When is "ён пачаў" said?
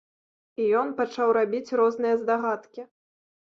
0.79-1.35